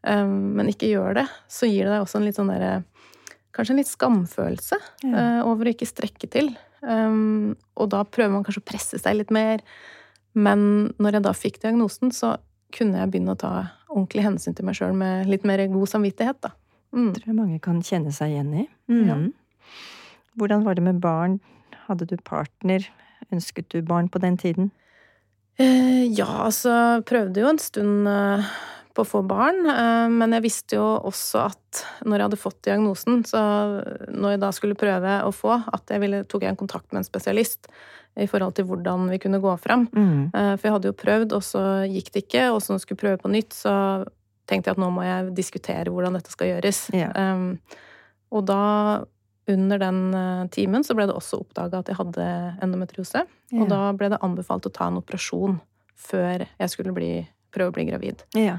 [0.07, 2.79] um, men ikke gjør det, så gir det deg også en litt sånn derre
[3.59, 4.77] Kanskje en litt skamfølelse
[5.09, 5.13] Ja.
[5.43, 6.53] uh, over å ikke strekke til.
[6.79, 9.65] Um, og da prøver man kanskje å presse seg litt mer.
[10.39, 12.37] Men når jeg da fikk diagnosen, så
[12.77, 13.53] kunne jeg begynne å ta
[13.89, 16.53] ordentlig hensyn til meg sjøl med litt mer god samvittighet, da.
[16.95, 17.11] Mm.
[17.17, 18.65] tror jeg mange kan kjenne seg igjen i.
[18.89, 19.09] Mm.
[19.09, 19.17] Ja.
[20.39, 21.41] Hvordan var det med barn?
[21.89, 22.85] Hadde du partner?
[23.35, 24.71] Ønsket du barn på den tiden?
[25.59, 28.51] Eh, ja, altså prøvde jo en stund eh,
[28.95, 32.61] på å få barn, eh, men jeg visste jo også at når jeg hadde fått
[32.67, 33.41] diagnosen, så
[34.07, 37.03] når jeg da skulle prøve å få, at jeg ville, tok jeg en kontakt med
[37.03, 37.71] en spesialist
[38.19, 39.89] i forhold til hvordan vi kunne gå fram.
[39.91, 40.31] Mm.
[40.31, 42.87] Eh, For jeg hadde jo prøvd, og så gikk det ikke, og så når jeg
[42.87, 43.75] skulle prøve på nytt, så
[44.49, 46.87] tenkte jeg at nå må jeg diskutere hvordan dette skal gjøres.
[46.97, 47.13] Yeah.
[47.15, 47.59] Um,
[48.33, 48.63] og da,
[49.49, 52.27] under den eh, timen, så ble det også oppdaga at jeg hadde
[52.63, 53.25] endometriose.
[53.53, 53.61] Ja.
[53.63, 55.61] Og da ble det anbefalt å ta en operasjon
[55.97, 57.13] før jeg skulle bli,
[57.55, 58.23] prøve å bli gravid.
[58.35, 58.59] Ja.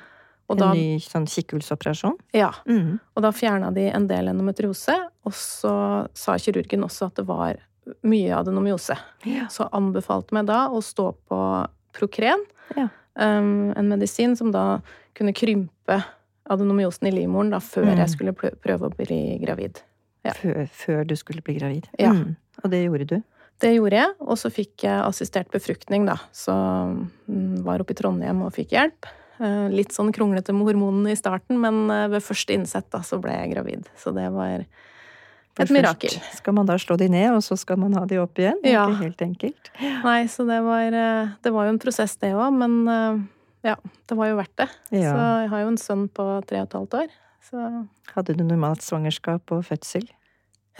[0.50, 2.16] Og En da, ny sånn kikkhullsoperasjon?
[2.34, 3.00] ja, Mm.
[3.16, 7.56] og da fjerna de en del endometriose, og så sa kirurgen også at det var
[8.04, 8.98] mye adenomyose.
[9.26, 9.46] Ja.
[9.48, 12.44] Så anbefalte meg da å stå på Prokren,
[12.76, 12.88] Ja.
[13.16, 14.82] um, en medisin som da
[15.16, 16.04] kunne krympe
[16.50, 17.98] adenomyosen i livmoren da, før Mm.
[17.98, 19.82] jeg skulle prøve å bli gravid.
[20.28, 20.34] Ja.
[20.36, 21.88] Før, før du skulle bli gravid?
[22.00, 22.12] Ja.
[22.16, 22.36] Mm.
[22.64, 23.20] Og det gjorde du?
[23.60, 26.16] Det gjorde jeg, og så fikk jeg assistert befruktning, da.
[26.36, 29.08] Så mm, var oppe i Trondheim og fikk hjelp.
[29.40, 33.20] Eh, Litt sånn kronglete med hormonene i starten, men eh, ved første innsett da, så
[33.24, 33.90] ble jeg gravid.
[34.00, 36.16] Så det var et mirakel.
[36.16, 38.60] Først skal man da slå de ned, og så skal man ha de opp igjen?
[38.64, 38.86] Ja.
[38.88, 39.72] Ikke helt enkelt.
[40.06, 43.28] Nei, så det var, eh, det var jo en prosess, det òg, men
[43.68, 43.76] ja,
[44.08, 44.70] det var jo verdt det.
[44.96, 45.12] Ja.
[45.12, 47.18] Så jeg har jo en sønn på tre og et halvt år.
[47.50, 50.08] Så Hadde du normalt svangerskap og fødsel?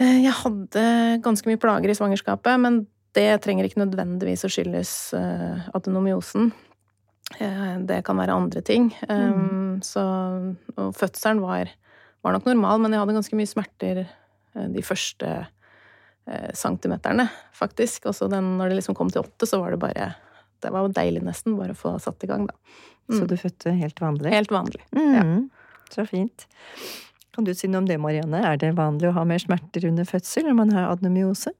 [0.00, 0.84] eh, jeg hadde
[1.24, 6.52] ganske mye plager i svangerskapet, men det trenger ikke nødvendigvis å skyldes eh, adenomyosen.
[7.40, 8.90] Eh, det kan være andre ting.
[9.08, 9.80] Mm.
[9.86, 10.02] så
[10.76, 11.70] og fødselen var,
[12.22, 14.04] var nok normal, men jeg hadde ganske mye smerter
[14.50, 15.46] de første
[16.54, 18.06] centimeterne, faktisk.
[18.10, 20.10] Og så når det liksom kom til åtte, så var det bare
[20.60, 22.54] Det var deilig nesten, bare å få satt i gang, da.
[23.08, 23.28] Så Mm.
[23.28, 24.30] du fødte helt vanlig?
[24.30, 24.80] Helt vanlig.
[24.94, 25.50] Mm,
[25.90, 26.46] Så fint.
[27.34, 28.42] Kan du si noe om det, Marianne?
[28.46, 31.52] Er det vanlig å ha mer smerter under fødsel når man har adenomyose?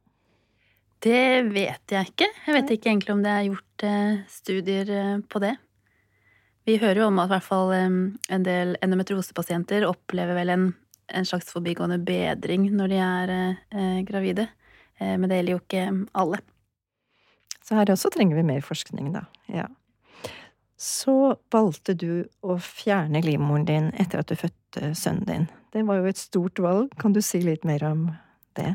[1.01, 2.29] Det vet jeg ikke.
[2.47, 5.55] Jeg vet ikke egentlig om det er gjort eh, studier eh, på det.
[6.69, 7.89] Vi hører jo om at i hvert fall eh,
[8.37, 10.67] en del endometriosepasienter opplever vel en,
[11.09, 14.51] en slags forbigående bedring når de er eh, gravide.
[15.01, 15.87] Eh, men det gjelder jo ikke
[16.21, 16.43] alle.
[17.65, 19.25] Så her også trenger vi mer forskning, da.
[19.49, 19.71] Ja.
[20.81, 21.15] Så
[21.53, 25.49] valgte du å fjerne livmoren din etter at du fødte sønnen din.
[25.75, 26.95] Det var jo et stort valg.
[27.01, 28.07] Kan du si litt mer om
[28.57, 28.73] det?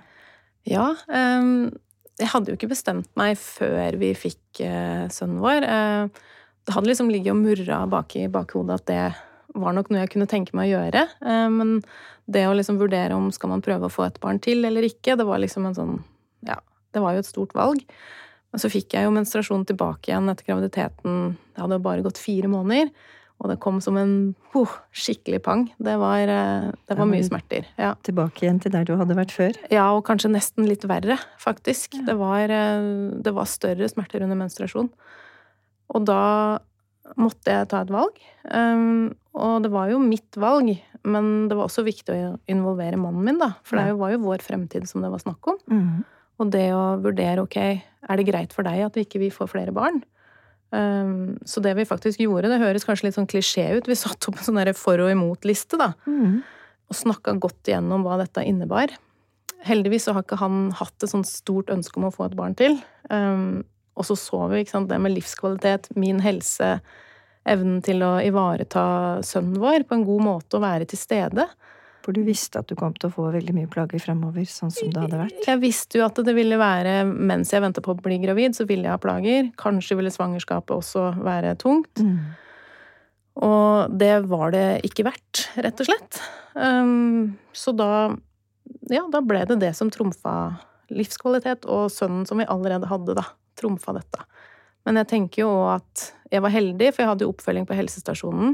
[0.70, 0.92] Ja.
[1.10, 1.74] ehm,
[2.20, 5.66] jeg hadde jo ikke bestemt meg før vi fikk eh, sønnen vår.
[5.66, 9.02] Eh, det hadde liksom ligget og murra bak i bakhodet at det
[9.56, 11.08] var nok noe jeg kunne tenke meg å gjøre.
[11.26, 11.80] Eh, men
[12.30, 15.18] det å liksom vurdere om skal man prøve å få et barn til eller ikke,
[15.18, 15.98] det var liksom en sånn
[16.46, 16.62] Ja,
[16.94, 17.82] det var jo et stort valg.
[18.56, 21.16] Men så fikk jeg jo menstruasjon tilbake igjen etter graviditeten.
[21.52, 22.88] Det hadde jo bare gått fire måneder.
[23.44, 24.14] Og det kom som en
[24.56, 25.66] oh, skikkelig pang.
[25.76, 27.68] Det var, eh, det var mye smerter.
[27.76, 27.90] Ja.
[28.08, 29.60] Tilbake igjen til der du hadde vært før?
[29.68, 32.00] Ja, og kanskje nesten litt verre, faktisk.
[32.08, 32.88] Det, var, eh,
[33.28, 34.88] det var større smerter under menstruasjon.
[35.92, 36.22] Og da
[37.20, 38.16] måtte jeg ta et valg.
[38.48, 40.72] Um, og det var jo mitt valg,
[41.04, 43.52] men det var også viktig å involvere mannen min, da.
[43.68, 44.00] For det Ja.
[44.00, 45.60] var jo vår fremtid som det var snakk om.
[45.70, 46.06] Mm.
[46.42, 47.58] Og det å vurdere, ok,
[48.10, 50.02] er det greit for deg at vi ikke vi får flere barn?
[50.76, 54.28] Um, så det vi faktisk gjorde, det høres kanskje litt sånn klisjé ut, vi satte
[54.28, 56.44] opp en sånn for og imot-liste, da Mm.
[56.90, 58.92] og snakka godt igjennom hva dette innebar.
[59.64, 62.54] Heldigvis så har ikke han hatt et sånt stort ønske om å få et barn
[62.54, 62.78] til.
[63.10, 63.64] Um,
[63.96, 66.82] og så så vi sant, det med livskvalitet, min helse,
[67.46, 71.48] evnen til å ivareta sønnen vår på en god måte og være til stede.
[72.06, 74.92] For du visste at du kom til å få veldig mye plager fremover, sånn som
[74.94, 75.40] det hadde vært?
[75.48, 78.68] Jeg visste jo at det ville være, mens jeg venta på å bli gravid, så
[78.70, 79.48] ville jeg ha plager.
[79.58, 82.04] Kanskje ville svangerskapet også være tungt.
[82.06, 82.20] Mm.
[83.50, 86.22] Og det var det ikke verdt, rett og slett.
[86.54, 87.90] Um, så da
[88.90, 90.60] Ja, da ble det det som trumfa
[90.94, 93.24] livskvalitet, og sønnen som vi allerede hadde, da,
[93.58, 94.22] trumfa dette.
[94.86, 98.54] Men jeg tenker jo at jeg var heldig, for jeg hadde jo oppfølging på helsestasjonen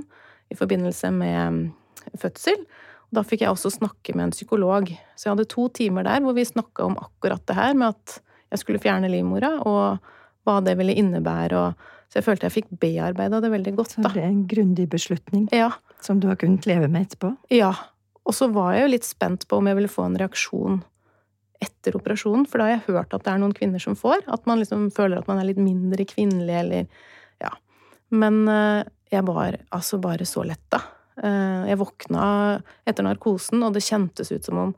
[0.51, 1.59] i forbindelse med um,
[2.19, 2.63] fødsel.
[3.11, 4.87] Da fikk jeg også snakke med en psykolog.
[5.19, 8.19] Så jeg hadde to timer der hvor vi snakka om akkurat det her med at
[8.51, 9.99] jeg skulle fjerne livmora, og
[10.47, 11.59] hva det ville innebære.
[11.59, 11.73] Og,
[12.11, 15.47] så jeg følte jeg fikk bearbeida det veldig godt, Så det er en grundig beslutning
[15.55, 15.69] Ja,
[16.03, 17.35] som du har kunnet leve med etterpå?
[17.51, 17.73] ja.
[18.21, 20.75] Og så var jeg jo litt spent på om jeg ville få en reaksjon
[21.61, 24.21] etter operasjonen, for da har jeg hørt at det er noen kvinner som får.
[24.29, 26.85] At man liksom føler at man er litt mindre kvinnelig, eller
[27.41, 27.49] Ja.
[28.13, 30.83] Men eh, jeg var altså bare så letta.
[31.19, 32.25] Eh, jeg våkna
[32.87, 34.73] etter narkosen, og det kjentes ut som om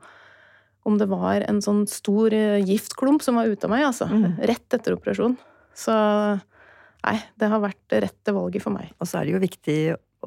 [0.84, 4.04] om det var en sånn stor eh, giftklump som var ute av meg, altså.
[4.04, 4.34] Mm.
[4.50, 5.38] Rett etter operasjon.
[5.72, 5.94] Så
[7.04, 8.90] nei, det har vært det rette valget for meg.
[9.00, 9.78] Og så er det jo viktig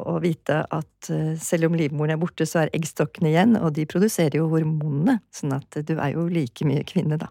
[0.01, 3.85] å vite at eh, selv om livmoren er borte, så er eggstokkene igjen, og de
[3.89, 7.29] produserer jo hormonene, sånn at du er jo like mye kvinne, da.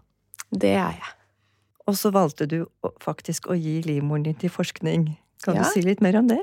[0.51, 1.13] Det er jeg.
[1.87, 2.61] Og så valgte du
[3.03, 5.09] faktisk å gi livmoren din til forskning.
[5.43, 5.63] Kan Ja.
[5.63, 6.41] du si litt mer om det?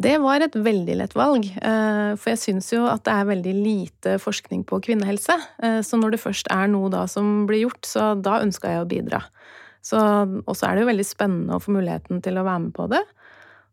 [0.00, 3.52] Det var et veldig lett valg, eh, for jeg syns jo at det er veldig
[3.52, 5.36] lite forskning på kvinnehelse.
[5.62, 8.80] Eh, Så når det først er noe da som blir gjort, så da ønska jeg
[8.80, 9.22] å bidra.
[9.82, 9.98] Så,
[10.46, 12.88] og så er det jo veldig spennende å få muligheten til å være med på
[12.88, 13.02] det.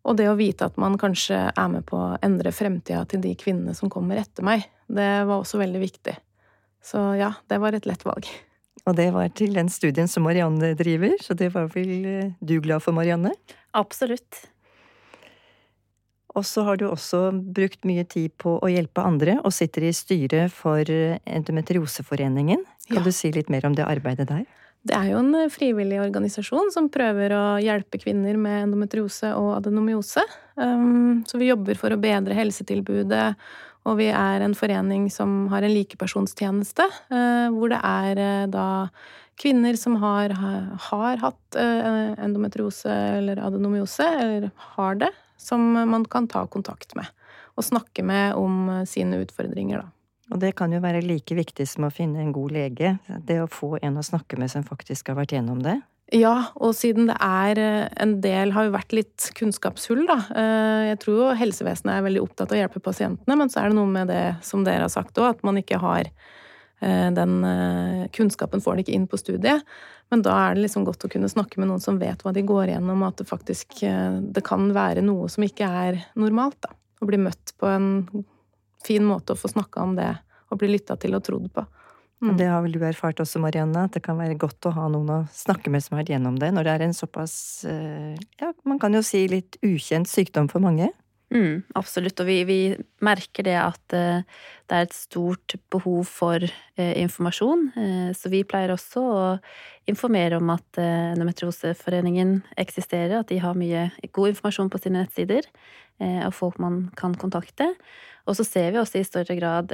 [0.04, 3.36] Og det å vite at man kanskje er med på å endre fremtida til de
[3.36, 6.16] kvinnene som kommer etter meg, det var også veldig viktig.
[6.84, 8.28] Så ja, det var et lett valg.
[8.88, 12.58] Og det var til den studien som Marianne driver, så det var vel eh, du
[12.64, 13.36] glad for, Marianne?
[13.78, 14.48] Absolutt.
[16.38, 19.94] Og så har du også brukt mye tid på å hjelpe andre, og sitter i
[19.96, 22.64] styret for Endometrioseforeningen.
[22.88, 23.04] Kan Ja.
[23.04, 24.46] du si litt mer om det arbeidet der?
[24.86, 29.58] Det er jo en eh, frivillig organisasjon som prøver å hjelpe kvinner med endometriose og
[29.58, 30.24] adenomyose.
[30.56, 33.36] Um, Så vi jobber for å bedre helsetilbudet,
[33.86, 38.90] og vi er en forening som har en likepersonstjeneste, eh, hvor det er eh, da
[39.40, 42.90] kvinner som har, har hatt eh, endometriose
[43.20, 47.08] eller adenomyose, eller har det, som man kan ta kontakt med.
[47.58, 49.96] Og snakke med om eh, sine utfordringer, da.
[50.30, 52.98] Og det kan jo være like viktig som å finne en god lege.
[53.26, 55.80] Det å få en å snakke med som faktisk har vært gjennom det.
[56.14, 60.18] Ja, og siden det er eh, en del har jo vært litt kunnskapshull, da.
[60.34, 63.70] Eh, jeg tror jo helsevesenet er veldig opptatt av å hjelpe pasientene, men så er
[63.70, 66.10] det noe med det som dere har sagt òg, at man ikke har
[66.80, 67.34] den
[68.16, 69.66] kunnskapen får de ikke inn på studiet.
[70.10, 72.44] Men da er det liksom godt å kunne snakke med noen som vet hva de
[72.48, 76.72] går igjennom, at det faktisk det kan være noe som ikke er normalt, da.
[77.00, 77.90] Å bli møtt på en
[78.86, 80.10] fin måte å få snakka om det,
[80.50, 81.66] og bli lytta til og trodd på.
[82.20, 82.34] Mm.
[82.38, 85.12] Det har vel du erfart også, Marianne, at det kan være godt å ha noen
[85.14, 87.36] å snakke med som har vært gjennom det, når det er en såpass,
[87.70, 90.90] eh, ja, man kan jo si litt ukjent sykdom for mange?
[91.30, 92.60] Mm, absolutt, og vi, vi,
[93.06, 94.22] merker det at uh,
[94.66, 97.68] det er et stort behov for uh, informasjon.
[97.76, 99.26] Uh, så vi pleier også å
[99.90, 105.48] informere om at Endometrioseforeningen eksisterer, at de har mye god informasjon på sine nettsider,
[106.00, 107.66] og folk man kan kontakte.
[108.30, 109.74] Og så ser vi også i større grad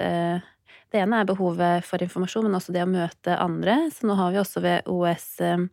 [0.95, 3.89] det ene er behovet for informasjon, men også det å møte andre.
[3.91, 5.65] Så nå har vi også ved OS, eh,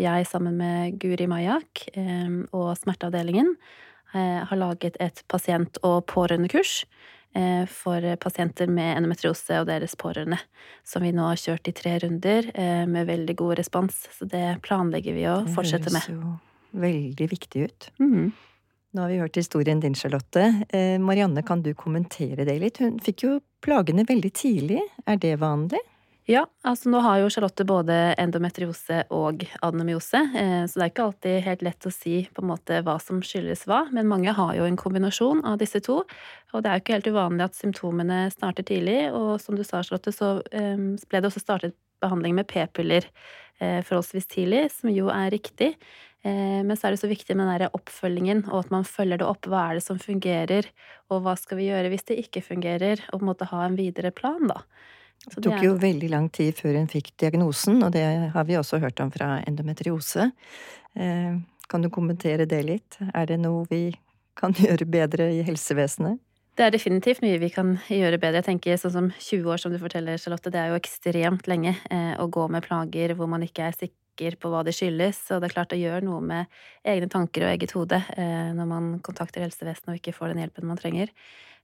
[0.00, 6.84] jeg sammen med Guri Majak eh, og Smerteavdelingen, eh, har laget et pasient- og pårørendekurs
[7.72, 10.36] for pasienter med endometriose og deres pårørende,
[10.84, 12.50] som vi nå har kjørt i tre runder
[12.84, 14.02] med veldig god respons.
[14.12, 16.04] Så det planlegger vi å fortsette med.
[16.04, 17.88] Det høres jo veldig viktig ut.
[18.00, 18.32] Mm.
[18.92, 20.64] Nå har vi hørt historien din, Charlotte.
[20.68, 22.80] Eh, Marianne, kan du kommentere det litt?
[22.82, 24.82] Hun fikk jo plagene veldig tidlig.
[25.08, 25.80] Er det vanlig?
[26.30, 31.06] Ja, altså nå har jo Charlotte både endometriose og adenomyose, eh, så det er ikke
[31.08, 34.52] alltid helt lett å si på en måte hva som skyldes hva, men mange har
[34.54, 36.04] jo en kombinasjon av disse to.
[36.54, 39.82] Og det er jo ikke helt uvanlig at symptomene starter tidlig, og som du sa,
[39.82, 43.10] Charlotte, så eh, ble det også startet behandling med p-piller
[43.58, 45.72] eh, forholdsvis tidlig, som jo er riktig.
[46.22, 49.18] Eh, men så er det så viktig med den der oppfølgingen, og at man følger
[49.18, 49.50] det opp.
[49.50, 50.70] Hva er det som fungerer,
[51.10, 53.02] og hva skal vi gjøre hvis det ikke fungerer?
[53.10, 54.62] Og på en måte ha en videre plan, da.
[55.22, 58.04] Så det tok jo veldig lang tid før hun fikk diagnosen, og det
[58.34, 60.32] har vi også hørt om fra endometriose.
[60.98, 61.36] Eh,
[61.70, 62.98] kan du kommentere det litt?
[63.14, 63.84] Er det noe vi
[64.38, 66.18] kan gjøre bedre i helsevesenet?
[66.58, 68.42] Det er definitivt mye vi kan gjøre bedre.
[68.42, 71.78] Jeg tenker sånn som 20 år, som du forteller, Charlotte, det er jo ekstremt lenge
[71.88, 75.30] eh, å gå med plager hvor man ikke er sikker sikker på hva det skyldes,
[75.32, 76.46] og det er klart å gjøre noe med
[76.84, 80.68] egne tanker og eget hode eh, når man kontakter helsevesenet og ikke får den hjelpen
[80.68, 81.08] man trenger.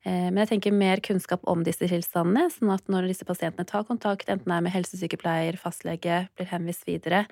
[0.06, 3.86] Eh, men jeg tenker mer kunnskap om disse tilstandene, sånn at når disse pasientene tar
[3.88, 7.24] kontakt, enten det er med helsesykepleier, fastlege, blir henvist videre,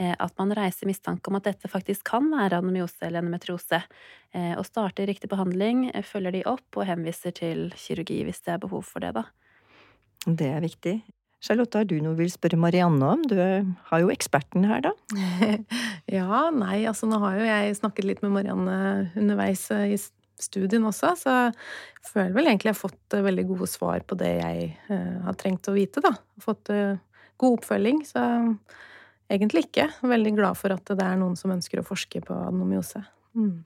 [0.00, 3.84] eh, at man reiser mistanke om at dette faktisk kan være anomyose eller endometriose,
[4.34, 8.82] og starter riktig behandling, følger de opp og henviser til kirurgi hvis det er behov
[8.88, 9.22] for det, da.
[10.26, 10.96] Det er viktig.
[11.44, 13.22] Charlotte, har du noe du vil spørre Marianne om?
[13.28, 14.92] Du har jo eksperten her, da.
[16.18, 18.78] ja, nei, altså nå har jo jeg snakket litt med Marianne
[19.12, 19.98] underveis eh, i
[20.40, 24.18] studien også, så jeg føler vel egentlig jeg har fått eh, veldig gode svar på
[24.18, 26.14] det jeg uh, har trengt å vite, da.
[26.42, 26.96] Fått uh,
[27.40, 28.24] god oppfølging, så
[29.32, 29.88] egentlig ikke.
[30.02, 33.04] Veldig glad for at det er noen som ønsker å forske på adenomyose.
[33.38, 33.62] Mm.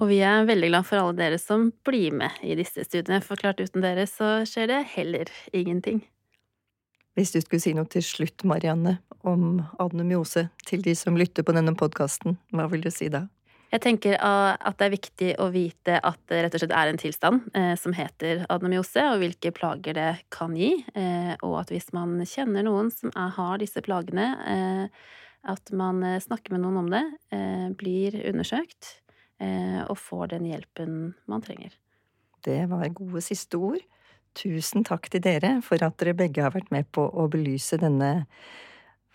[0.00, 3.40] Og vi er veldig glad for alle dere som blir med i disse studiene, for
[3.40, 6.02] klart uten dere så skjer det heller ingenting.
[7.18, 11.52] Hvis du skulle si noe til slutt, Marianne, om adenomyose til de som lytter på
[11.56, 13.26] denne podkasten, hva vil du si da?
[13.70, 16.98] Jeg tenker at det er viktig å vite at det rett og slett er en
[16.98, 20.72] tilstand eh, som heter adenomyose, og hvilke plager det kan gi.
[20.98, 25.06] Eh, og at hvis man kjenner noen som har disse plagene, eh,
[25.54, 28.96] at man eh, snakker med noen om det, eh, blir undersøkt
[29.40, 30.98] eh, og får den hjelpen
[31.30, 31.76] man trenger.
[32.44, 33.84] Det var gode siste ord.
[34.34, 38.26] Tusen takk til dere for at dere begge har vært med på å belyse denne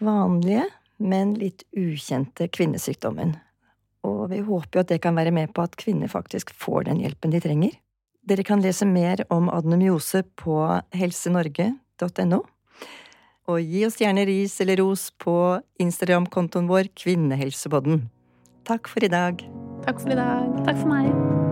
[0.04, 0.68] vanlige,
[1.00, 3.36] men litt ukjente kvinnesykdommen.
[4.06, 7.02] Og vi håper jo at det kan være med på at kvinner faktisk får den
[7.02, 7.74] hjelpen de trenger.
[8.26, 10.58] Dere kan lese mer om adenomyose på
[10.98, 12.42] helsenorge.no.
[13.46, 15.38] Og gi oss gjerne ris eller ros på
[15.82, 18.08] Instagram-kontoen vår Kvinnehelsepodden.
[18.66, 19.46] Takk for i dag.
[19.86, 20.62] Takk for i dag.
[20.66, 21.45] Takk for meg.